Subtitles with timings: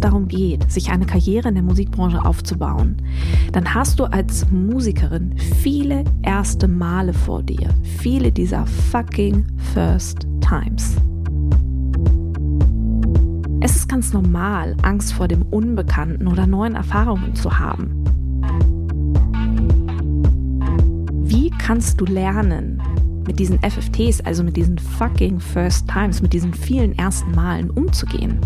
[0.00, 2.96] es darum geht, sich eine Karriere in der Musikbranche aufzubauen,
[3.52, 7.68] dann hast du als Musikerin viele erste Male vor dir.
[7.98, 9.44] Viele dieser fucking
[9.74, 10.96] First Times.
[13.60, 18.02] Es ist ganz normal, Angst vor dem Unbekannten oder neuen Erfahrungen zu haben.
[21.24, 22.80] Wie kannst du lernen,
[23.26, 28.40] mit diesen FFTs, also mit diesen fucking First Times, mit diesen vielen ersten Malen umzugehen?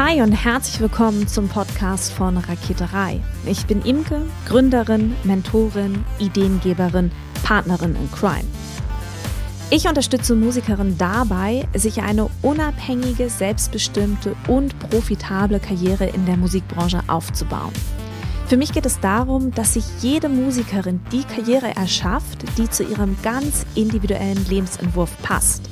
[0.00, 3.20] Hi und herzlich willkommen zum Podcast von Raketerei.
[3.46, 7.10] Ich bin Imke, Gründerin, Mentorin, Ideengeberin,
[7.42, 8.44] Partnerin in Crime.
[9.70, 17.72] Ich unterstütze Musikerinnen dabei, sich eine unabhängige, selbstbestimmte und profitable Karriere in der Musikbranche aufzubauen.
[18.46, 23.16] Für mich geht es darum, dass sich jede Musikerin die Karriere erschafft, die zu ihrem
[23.24, 25.68] ganz individuellen Lebensentwurf passt.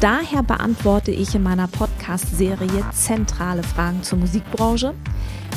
[0.00, 4.94] Daher beantworte ich in meiner Podcast-Serie zentrale Fragen zur Musikbranche,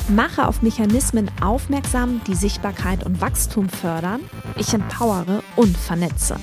[0.09, 4.21] mache auf Mechanismen aufmerksam, die Sichtbarkeit und Wachstum fördern,
[4.57, 6.37] ich empowere und vernetze.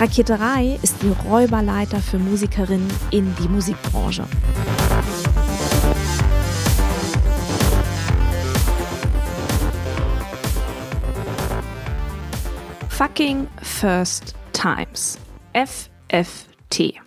[0.00, 4.24] Raketerei ist die Räuberleiter für Musikerinnen in die Musikbranche.
[12.88, 15.18] Fucking First Times.
[15.52, 16.55] FFT.
[16.70, 17.00] tea.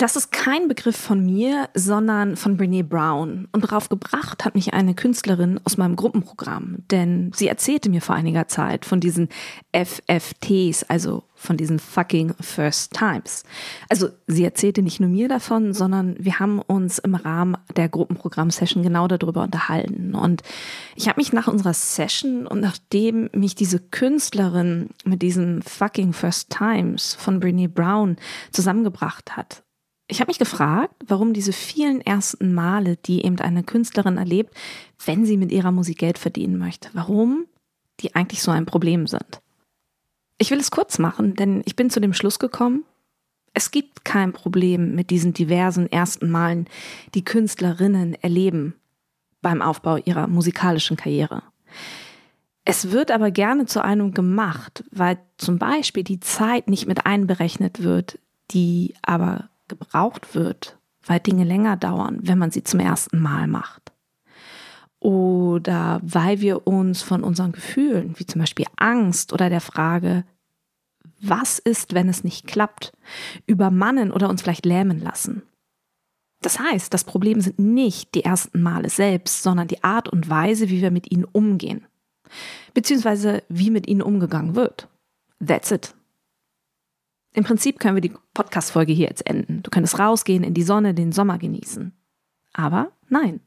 [0.00, 3.48] Das ist kein Begriff von mir, sondern von Brene Brown.
[3.52, 6.76] Und darauf gebracht hat mich eine Künstlerin aus meinem Gruppenprogramm.
[6.90, 9.28] Denn sie erzählte mir vor einiger Zeit von diesen
[9.72, 13.42] FFTs, also von diesen fucking First Times.
[13.90, 18.82] Also sie erzählte nicht nur mir davon, sondern wir haben uns im Rahmen der Gruppenprogramm-Session
[18.82, 20.14] genau darüber unterhalten.
[20.14, 20.42] Und
[20.96, 26.48] ich habe mich nach unserer Session und nachdem mich diese Künstlerin mit diesen fucking First
[26.48, 28.16] Times von Brene Brown
[28.50, 29.62] zusammengebracht hat,
[30.10, 34.54] ich habe mich gefragt, warum diese vielen ersten Male, die eben eine Künstlerin erlebt,
[35.04, 37.46] wenn sie mit ihrer Musik Geld verdienen möchte, warum
[38.00, 39.40] die eigentlich so ein Problem sind.
[40.38, 42.84] Ich will es kurz machen, denn ich bin zu dem Schluss gekommen,
[43.52, 46.66] es gibt kein Problem mit diesen diversen ersten Malen,
[47.14, 48.74] die Künstlerinnen erleben
[49.42, 51.42] beim Aufbau ihrer musikalischen Karriere.
[52.64, 57.82] Es wird aber gerne zu einem gemacht, weil zum Beispiel die Zeit nicht mit einberechnet
[57.82, 58.18] wird,
[58.50, 63.92] die aber gebraucht wird, weil Dinge länger dauern, wenn man sie zum ersten Mal macht.
[64.98, 70.24] Oder weil wir uns von unseren Gefühlen, wie zum Beispiel Angst oder der Frage,
[71.20, 72.92] was ist, wenn es nicht klappt,
[73.46, 75.42] übermannen oder uns vielleicht lähmen lassen.
[76.42, 80.70] Das heißt, das Problem sind nicht die ersten Male selbst, sondern die Art und Weise,
[80.70, 81.86] wie wir mit ihnen umgehen.
[82.72, 84.88] Beziehungsweise wie mit ihnen umgegangen wird.
[85.44, 85.94] That's it.
[87.32, 89.62] Im Prinzip können wir die Podcast-Folge hier jetzt enden.
[89.62, 91.92] Du könntest rausgehen, in die Sonne, den Sommer genießen.
[92.52, 93.40] Aber nein,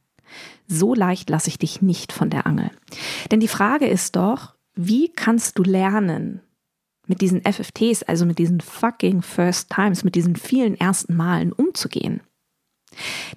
[0.68, 2.72] so leicht lasse ich dich nicht von der Angel.
[3.32, 6.42] Denn die Frage ist doch, wie kannst du lernen,
[7.06, 12.22] mit diesen FFTs, also mit diesen fucking First Times, mit diesen vielen ersten Malen umzugehen?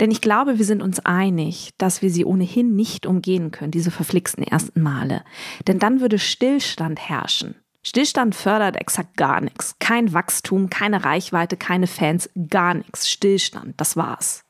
[0.01, 3.91] Denn ich glaube, wir sind uns einig, dass wir sie ohnehin nicht umgehen können, diese
[3.91, 5.25] verflixten ersten Male.
[5.67, 7.57] Denn dann würde Stillstand herrschen.
[7.87, 9.77] Stillstand fördert exakt gar nichts.
[9.79, 13.09] Kein Wachstum, keine Reichweite, keine Fans, gar nichts.
[13.09, 14.45] Stillstand, das war's.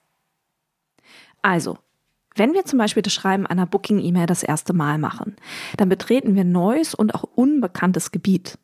[1.42, 1.76] Also,
[2.34, 5.36] wenn wir zum Beispiel das Schreiben einer Booking-E-Mail das erste Mal machen,
[5.76, 8.58] dann betreten wir neues und auch unbekanntes Gebiet.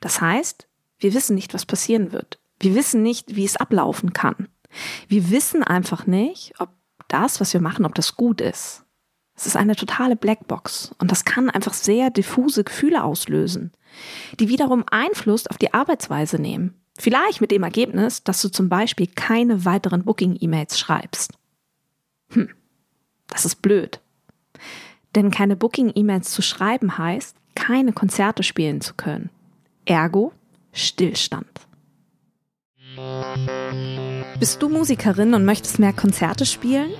[0.00, 0.68] Das heißt,
[1.00, 2.40] wir wissen nicht, was passieren wird.
[2.58, 4.48] Wir wissen nicht, wie es ablaufen kann.
[5.06, 6.70] Wir wissen einfach nicht, ob
[7.08, 8.83] das, was wir machen, ob das gut ist.
[9.36, 13.72] Es ist eine totale Blackbox und das kann einfach sehr diffuse Gefühle auslösen,
[14.38, 16.74] die wiederum Einfluss auf die Arbeitsweise nehmen.
[16.96, 21.32] Vielleicht mit dem Ergebnis, dass du zum Beispiel keine weiteren Booking-E-Mails schreibst.
[22.30, 22.50] Hm,
[23.26, 24.00] das ist blöd.
[25.16, 29.30] Denn keine Booking-E-Mails zu schreiben heißt, keine Konzerte spielen zu können.
[29.84, 30.32] Ergo
[30.72, 31.48] Stillstand.
[34.38, 36.90] Bist du Musikerin und möchtest mehr Konzerte spielen?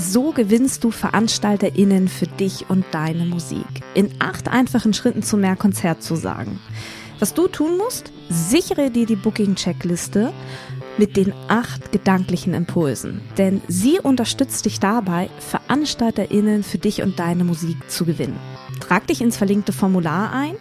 [0.00, 3.66] So gewinnst du VeranstalterInnen für dich und deine Musik.
[3.94, 6.60] In acht einfachen Schritten zu mehr Konzertzusagen.
[7.18, 8.12] Was du tun musst?
[8.28, 10.32] Sichere dir die Booking-Checkliste
[10.98, 13.22] mit den acht gedanklichen Impulsen.
[13.38, 18.38] Denn sie unterstützt dich dabei, VeranstalterInnen für dich und deine Musik zu gewinnen.
[18.78, 20.54] Trag dich ins verlinkte Formular ein,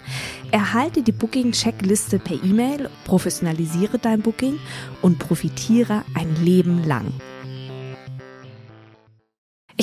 [0.50, 4.58] erhalte die Booking-Checkliste per E-Mail, professionalisiere dein Booking
[5.04, 7.14] und profitiere ein Leben lang.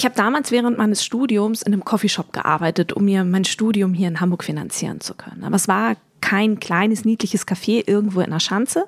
[0.04, 4.06] Ich habe damals während meines Studiums in einem Coffeeshop gearbeitet, um mir mein Studium hier
[4.08, 5.44] in Hamburg finanzieren zu können.
[5.44, 8.86] Aber es war kein kleines, niedliches Café irgendwo in der Schanze,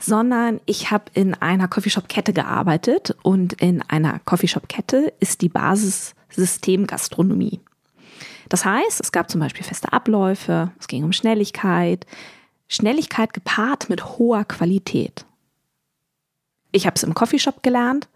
[0.00, 7.60] sondern ich habe in einer Coffeeshop-Kette gearbeitet und in einer Coffeeshop-Kette ist die Basis Systemgastronomie.
[8.48, 12.04] Das heißt, es gab zum Beispiel feste Abläufe, es ging um Schnelligkeit,
[12.66, 15.24] Schnelligkeit gepaart mit hoher Qualität.
[16.70, 18.08] Ich habe es im Coffeeshop gelernt.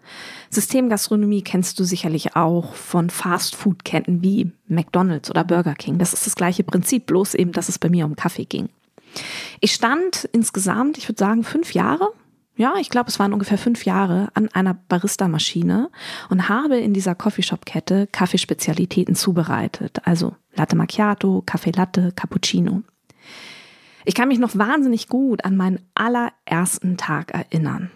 [0.51, 5.99] Systemgastronomie kennst du sicherlich auch von Fast-Food-Ketten wie McDonald's oder Burger King.
[5.99, 8.69] Das ist das gleiche Prinzip, bloß eben, dass es bei mir um Kaffee ging.
[9.61, 12.13] Ich stand insgesamt, ich würde sagen, fünf Jahre.
[12.55, 15.91] Ja, ich glaube, es waren ungefähr fünf Jahre an einer Barista-Maschine
[16.29, 20.01] und habe in dieser Coffeeshop-Kette Kaffeespezialitäten zubereitet.
[20.05, 22.83] Also Latte Macchiato, Kaffee Latte, Cappuccino.
[24.05, 27.91] Ich kann mich noch wahnsinnig gut an meinen allerersten Tag erinnern.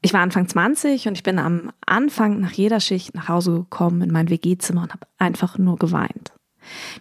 [0.00, 4.02] Ich war Anfang 20 und ich bin am Anfang nach jeder Schicht nach Hause gekommen
[4.02, 6.32] in mein WG-Zimmer und habe einfach nur geweint.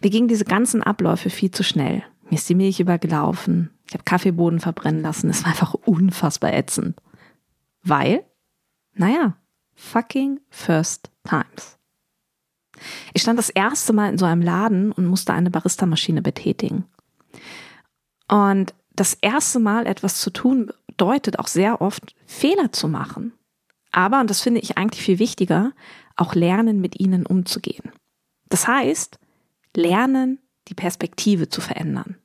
[0.02, 2.04] Mir gingen diese ganzen Abläufe viel zu schnell.
[2.30, 3.72] Mir ist die Milch übergelaufen.
[3.88, 5.30] Ich habe Kaffeeboden verbrennen lassen.
[5.30, 7.00] Es war einfach unfassbar ätzend.
[7.84, 8.24] Weil,
[8.94, 9.38] naja,
[9.76, 11.78] fucking first times.
[13.14, 16.86] Ich stand das erste Mal in so einem Laden und musste eine Barista-Maschine betätigen.
[18.28, 23.34] Und das erste Mal etwas zu tun bedeutet auch sehr oft Fehler zu machen.
[23.92, 25.72] Aber, und das finde ich eigentlich viel wichtiger,
[26.16, 27.92] auch lernen, mit ihnen umzugehen.
[28.50, 29.20] Das heißt,
[29.76, 32.18] lernen, die Perspektive zu verändern.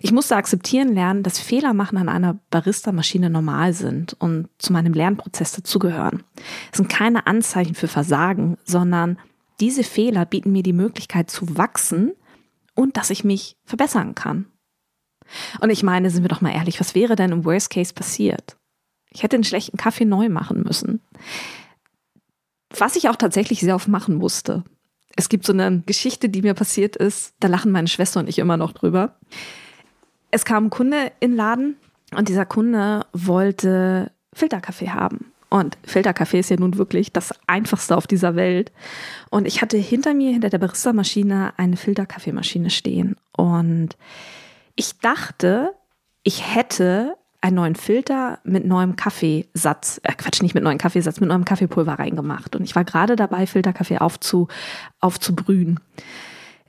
[0.00, 4.94] Ich musste akzeptieren lernen, dass Fehler machen an einer Barista-Maschine normal sind und zu meinem
[4.94, 6.24] Lernprozess dazugehören.
[6.72, 9.18] Es sind keine Anzeichen für Versagen, sondern
[9.60, 12.12] diese Fehler bieten mir die Möglichkeit zu wachsen
[12.74, 14.46] und dass ich mich verbessern kann.
[15.60, 18.56] Und ich meine, sind wir doch mal ehrlich, was wäre denn im Worst Case passiert?
[19.10, 21.00] Ich hätte einen schlechten Kaffee neu machen müssen.
[22.76, 24.64] Was ich auch tatsächlich sehr oft machen musste.
[25.16, 28.38] Es gibt so eine Geschichte, die mir passiert ist, da lachen meine Schwester und ich
[28.38, 29.16] immer noch drüber.
[30.30, 31.76] Es kam ein Kunde in den Laden
[32.14, 35.32] und dieser Kunde wollte Filterkaffee haben.
[35.50, 38.70] Und Filterkaffee ist ja nun wirklich das einfachste auf dieser Welt.
[39.30, 43.16] Und ich hatte hinter mir, hinter der Barista-Maschine, eine Filterkaffeemaschine stehen.
[43.32, 43.96] Und
[44.78, 45.74] ich dachte,
[46.22, 51.28] ich hätte einen neuen Filter mit neuem Kaffeesatz, äh Quatsch, nicht mit neuem Kaffeesatz, mit
[51.28, 52.54] neuem Kaffeepulver reingemacht.
[52.54, 54.46] Und ich war gerade dabei, Filterkaffee aufzu,
[55.00, 55.80] aufzubrühen.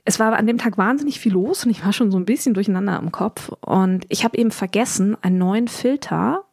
[0.04, 2.52] Es war an dem Tag wahnsinnig viel los und ich war schon so ein bisschen
[2.52, 3.52] durcheinander im Kopf.
[3.60, 6.44] Und ich habe eben vergessen, einen neuen Filter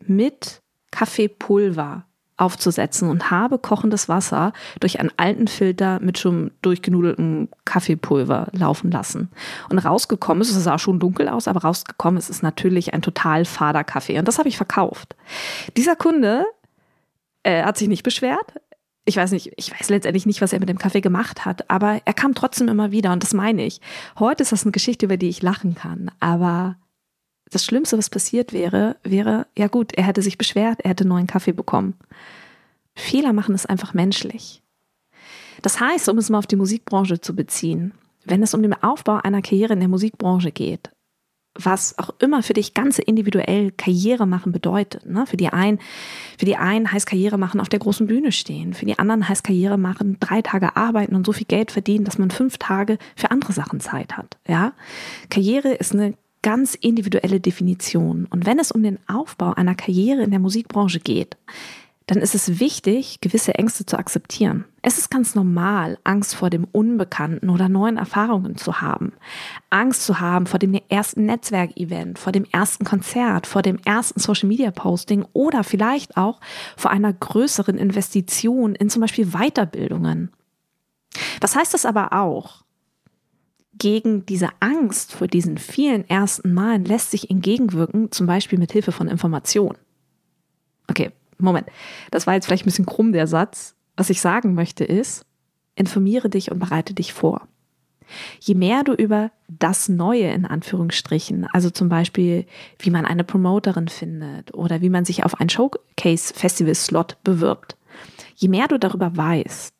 [0.00, 2.04] mit Kaffeepulver
[2.38, 9.28] aufzusetzen und habe kochendes Wasser durch einen alten Filter mit schon durchgenudeltem Kaffeepulver laufen lassen.
[9.68, 13.44] Und rausgekommen ist, es sah schon dunkel aus, aber rausgekommen ist es natürlich ein total
[13.44, 14.18] fader Kaffee.
[14.18, 15.16] Und das habe ich verkauft.
[15.76, 16.44] Dieser Kunde
[17.42, 18.54] äh, hat sich nicht beschwert.
[19.04, 22.00] Ich weiß nicht, ich weiß letztendlich nicht, was er mit dem Kaffee gemacht hat, aber
[22.04, 23.80] er kam trotzdem immer wieder und das meine ich.
[24.18, 26.76] Heute ist das eine Geschichte, über die ich lachen kann, aber
[27.50, 31.26] das Schlimmste, was passiert wäre, wäre, ja gut, er hätte sich beschwert, er hätte neuen
[31.26, 31.94] Kaffee bekommen.
[32.94, 34.62] Fehler machen ist einfach menschlich.
[35.62, 37.92] Das heißt, um es mal auf die Musikbranche zu beziehen,
[38.24, 40.90] wenn es um den Aufbau einer Karriere in der Musikbranche geht,
[41.54, 45.06] was auch immer für dich ganz individuell Karriere machen bedeutet.
[45.06, 45.26] Ne?
[45.26, 45.80] Für die einen,
[46.38, 48.74] für die einen heißt Karriere machen auf der großen Bühne stehen.
[48.74, 52.18] Für die anderen heißt Karriere machen drei Tage arbeiten und so viel Geld verdienen, dass
[52.18, 54.36] man fünf Tage für andere Sachen Zeit hat.
[54.46, 54.72] Ja?
[55.30, 56.14] Karriere ist eine
[56.48, 58.26] ganz individuelle Definition.
[58.30, 61.36] Und wenn es um den Aufbau einer Karriere in der Musikbranche geht,
[62.06, 64.64] dann ist es wichtig, gewisse Ängste zu akzeptieren.
[64.80, 69.12] Es ist ganz normal, Angst vor dem Unbekannten oder neuen Erfahrungen zu haben.
[69.68, 75.26] Angst zu haben vor dem ersten Netzwerkevent, vor dem ersten Konzert, vor dem ersten Social-Media-Posting
[75.34, 76.40] oder vielleicht auch
[76.78, 80.30] vor einer größeren Investition in zum Beispiel Weiterbildungen.
[81.42, 82.64] Was heißt das aber auch?
[83.78, 88.92] Gegen diese Angst vor diesen vielen ersten Malen lässt sich entgegenwirken, zum Beispiel mit Hilfe
[88.92, 89.76] von Information.
[90.88, 91.68] Okay, Moment.
[92.10, 93.74] Das war jetzt vielleicht ein bisschen krumm, der Satz.
[93.96, 95.24] Was ich sagen möchte ist,
[95.74, 97.48] informiere dich und bereite dich vor.
[98.40, 102.46] Je mehr du über das Neue in Anführungsstrichen, also zum Beispiel,
[102.78, 107.76] wie man eine Promoterin findet oder wie man sich auf ein Showcase-Festival-Slot bewirbt,
[108.36, 109.74] je mehr du darüber weißt,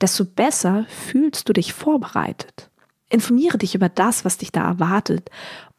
[0.00, 2.70] desto besser fühlst du dich vorbereitet.
[3.08, 5.30] Informiere dich über das, was dich da erwartet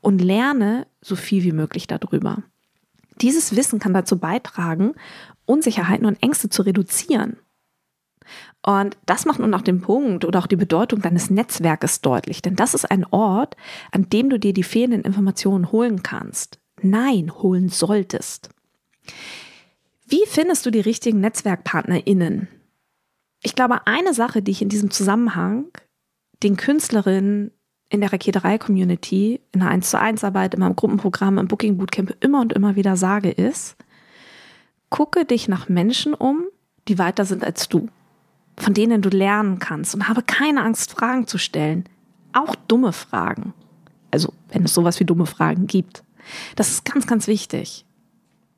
[0.01, 2.43] und lerne so viel wie möglich darüber.
[3.21, 4.93] Dieses Wissen kann dazu beitragen,
[5.45, 7.37] Unsicherheiten und Ängste zu reduzieren.
[8.65, 12.55] Und das macht nun auch den Punkt oder auch die Bedeutung deines Netzwerkes deutlich, denn
[12.55, 13.55] das ist ein Ort,
[13.91, 16.59] an dem du dir die fehlenden Informationen holen kannst.
[16.81, 18.49] Nein, holen solltest.
[20.05, 22.47] Wie findest du die richtigen NetzwerkpartnerInnen?
[23.41, 25.67] Ich glaube, eine Sache, die ich in diesem Zusammenhang
[26.43, 27.51] den Künstlerinnen
[27.89, 32.15] in der Raketerei-Community, in der 1 zu 1 Arbeit, in meinem Gruppenprogramm, im Booking Bootcamp
[32.19, 33.75] immer und immer wieder sage, ist,
[34.89, 36.45] gucke dich nach Menschen um,
[36.87, 37.89] die weiter sind als du,
[38.57, 41.85] von denen du lernen kannst und habe keine Angst, Fragen zu stellen.
[42.31, 43.53] Auch dumme Fragen.
[44.11, 46.03] Also, wenn es sowas wie dumme Fragen gibt.
[46.55, 47.85] Das ist ganz, ganz wichtig.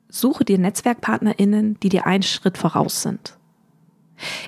[0.08, 3.38] Suche dir NetzwerkpartnerInnen, die dir einen Schritt voraus sind.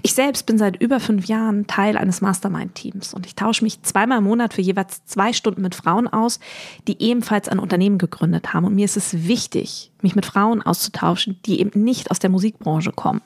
[0.02, 4.18] Ich selbst bin seit über fünf Jahren Teil eines Mastermind-Teams und ich tausche mich zweimal
[4.18, 6.40] im Monat für jeweils zwei Stunden mit Frauen aus,
[6.86, 8.66] die ebenfalls ein Unternehmen gegründet haben.
[8.66, 12.92] Und mir ist es wichtig, mich mit Frauen auszutauschen, die eben nicht aus der Musikbranche
[12.92, 13.22] kommen.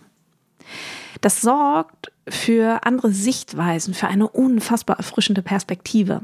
[1.21, 6.23] Das sorgt für andere Sichtweisen, für eine unfassbar erfrischende Perspektive.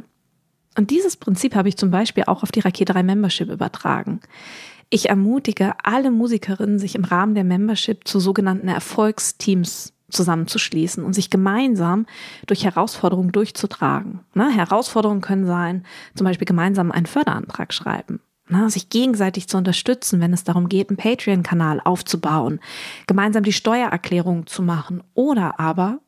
[0.76, 4.20] Und dieses Prinzip habe ich zum Beispiel auch auf die Raketerei Membership übertragen.
[4.90, 11.30] Ich ermutige alle Musikerinnen, sich im Rahmen der Membership zu sogenannten Erfolgsteams zusammenzuschließen und sich
[11.30, 12.06] gemeinsam
[12.46, 14.20] durch Herausforderungen durchzutragen.
[14.34, 14.50] Ne?
[14.50, 18.20] Herausforderungen können sein, zum Beispiel gemeinsam einen Förderantrag schreiben.
[18.48, 18.70] Ne?
[18.70, 22.60] Sich gegenseitig zu unterstützen, wenn es darum geht, einen Patreon-Kanal aufzubauen,
[23.06, 26.00] gemeinsam die Steuererklärung zu machen oder aber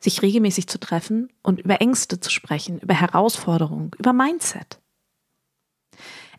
[0.00, 4.78] sich regelmäßig zu treffen und über Ängste zu sprechen, über Herausforderungen, über Mindset.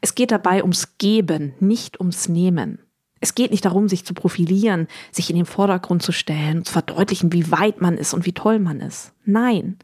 [0.01, 2.84] Es geht dabei ums Geben, nicht ums Nehmen.
[3.25, 7.33] Es geht nicht darum, sich zu profilieren, sich in den Vordergrund zu stellen, zu verdeutlichen,
[7.33, 9.13] wie weit man ist und wie toll man ist.
[9.25, 9.79] Nein,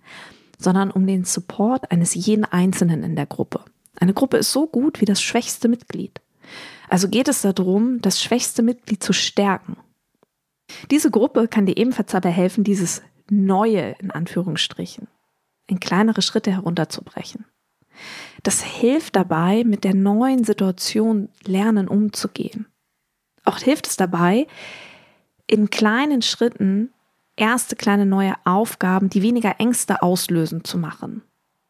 [0.60, 3.65] sondern um den Support eines jeden Einzelnen in der Gruppe.
[4.00, 6.21] Eine Gruppe ist so gut wie das schwächste Mitglied.
[6.88, 9.75] Also geht es darum, das schwächste Mitglied zu stärken.
[10.91, 15.07] Diese Gruppe kann dir ebenfalls dabei helfen, dieses Neue in Anführungsstrichen
[15.65, 17.45] in kleinere Schritte herunterzubrechen.
[18.43, 22.67] Das hilft dabei, mit der neuen Situation lernen umzugehen.
[23.43, 24.48] Auch hilft es dabei,
[25.48, 26.91] in kleinen Schritten
[27.36, 31.24] erste kleine neue Aufgaben, die weniger Ängste auslösen, zu machen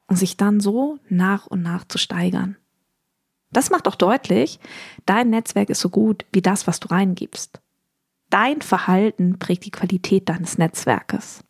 [0.07, 2.57] und sich dann so nach und nach zu steigern.
[3.51, 4.59] Das macht auch deutlich,
[5.05, 7.61] dein Netzwerk ist so gut wie das, was du reingibst.
[8.29, 11.43] Dein Verhalten prägt die Qualität deines Netzwerkes.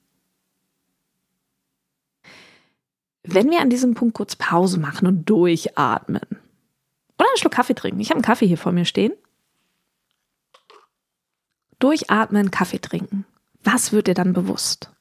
[3.24, 6.22] Wenn wir an diesem Punkt kurz Pause machen und durchatmen
[7.20, 9.14] oder einen Schluck Kaffee trinken, ich habe einen Kaffee hier vor mir stehen,
[11.82, 13.26] Durchatmen, Kaffee trinken.
[13.64, 14.92] Was wird dir dann bewusst?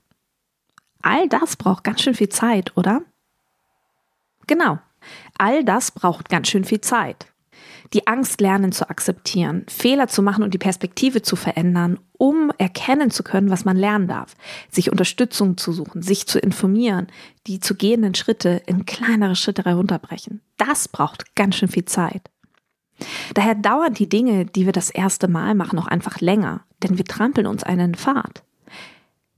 [1.02, 3.02] All das braucht ganz schön viel Zeit, oder?
[4.46, 4.78] Genau.
[5.38, 7.26] All das braucht ganz schön viel Zeit.
[7.92, 13.10] Die Angst lernen zu akzeptieren, Fehler zu machen und die Perspektive zu verändern, um erkennen
[13.10, 14.36] zu können, was man lernen darf,
[14.70, 17.08] sich Unterstützung zu suchen, sich zu informieren,
[17.46, 20.40] die zu gehenden Schritte in kleinere Schritte herunterbrechen.
[20.56, 22.30] Das braucht ganz schön viel Zeit.
[23.34, 27.04] Daher dauern die Dinge, die wir das erste Mal machen, auch einfach länger, denn wir
[27.04, 28.42] trampeln uns einen Pfad.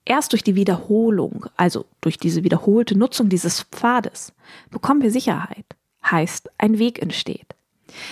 [0.04, 4.32] Erst durch die Wiederholung, also durch diese wiederholte Nutzung dieses Pfades,
[4.70, 5.64] bekommen wir Sicherheit.
[6.04, 7.54] Heißt, ein Weg entsteht.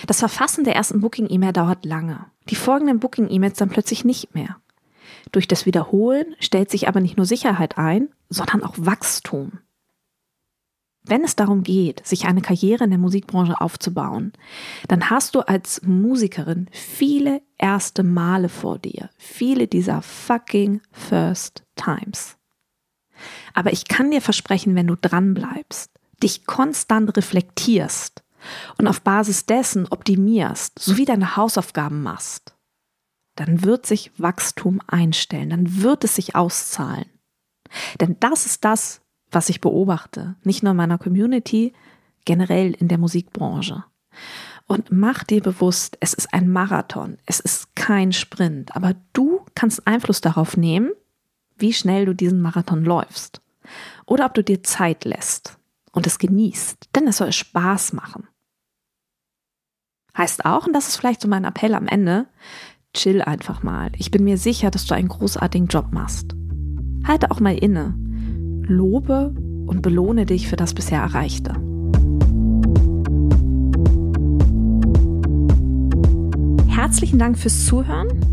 [0.07, 2.25] Das Verfassen der ersten Booking-E-Mail dauert lange.
[2.49, 4.57] Die folgenden Booking-E-Mails dann plötzlich nicht mehr.
[5.31, 9.59] Durch das Wiederholen stellt sich aber nicht nur Sicherheit ein, sondern auch Wachstum.
[11.03, 14.33] Wenn es darum geht, sich eine Karriere in der Musikbranche aufzubauen,
[14.87, 19.09] dann hast du als Musikerin viele erste Male vor dir.
[19.17, 22.37] Viele dieser fucking first times.
[23.53, 25.91] Aber ich kann dir versprechen, wenn du dran bleibst,
[26.21, 28.23] dich konstant reflektierst
[28.77, 32.55] und auf Basis dessen optimierst, sowie deine Hausaufgaben machst,
[33.35, 37.05] dann wird sich Wachstum einstellen, dann wird es sich auszahlen.
[37.99, 41.73] Denn das ist das, was ich beobachte, nicht nur in meiner Community,
[42.25, 43.83] generell in der Musikbranche.
[44.67, 49.85] Und mach dir bewusst, es ist ein Marathon, es ist kein Sprint, aber du kannst
[49.87, 50.91] Einfluss darauf nehmen,
[51.57, 53.41] wie schnell du diesen Marathon läufst.
[54.05, 55.57] Oder ob du dir Zeit lässt
[55.91, 58.27] und es genießt, denn es soll Spaß machen.
[60.17, 62.27] Heißt auch, und das ist vielleicht so mein Appell am Ende,
[62.93, 63.91] chill einfach mal.
[63.97, 66.35] Ich bin mir sicher, dass du einen großartigen Job machst.
[67.05, 67.95] Halte auch mal inne
[68.71, 69.33] lobe
[69.67, 71.53] und belohne dich für das bisher Erreichte.
[76.67, 78.07] Herzlichen Dank fürs Zuhören.